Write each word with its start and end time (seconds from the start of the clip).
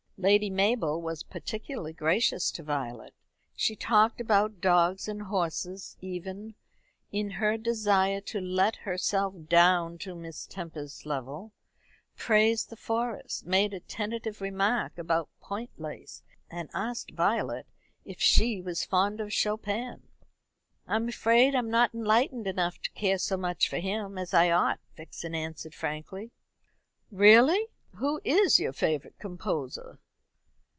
Lady 0.23 0.51
Mabel 0.51 1.01
was 1.01 1.23
particularly 1.23 1.93
gracious 1.93 2.51
to 2.51 2.61
Violet. 2.61 3.15
She 3.55 3.75
talked 3.75 4.21
about 4.21 4.61
dogs 4.61 5.07
and 5.07 5.23
horses 5.23 5.97
even, 5.99 6.53
in 7.11 7.31
her 7.31 7.57
desire 7.57 8.21
to 8.21 8.39
let 8.39 8.75
herself 8.75 9.33
down 9.49 9.97
to 9.97 10.13
Miss 10.13 10.45
Tempest's 10.45 11.07
level; 11.07 11.53
praised 12.15 12.69
the 12.69 12.75
Forest; 12.75 13.47
made 13.47 13.73
a 13.73 13.79
tentative 13.79 14.41
remark 14.41 14.95
about 14.99 15.27
point 15.39 15.71
lace; 15.79 16.21
and 16.51 16.69
asked 16.71 17.13
Violet 17.15 17.65
if 18.05 18.21
she 18.21 18.61
was 18.61 18.85
fond 18.85 19.19
of 19.19 19.33
Chopin. 19.33 20.03
"I'm 20.85 21.09
afraid 21.09 21.55
I'm 21.55 21.71
not 21.71 21.95
enlightened 21.95 22.45
enough 22.45 22.79
to 22.83 22.91
care 22.91 23.17
so 23.17 23.37
much 23.37 23.67
for 23.67 23.79
him 23.79 24.19
as 24.19 24.35
I 24.35 24.51
ought." 24.51 24.81
Vixen 24.95 25.33
answered 25.33 25.73
frankly. 25.73 26.31
"Really! 27.09 27.65
Who 27.95 28.21
is 28.23 28.59
your 28.59 28.71
favourite 28.73 29.17
composer?" 29.17 29.97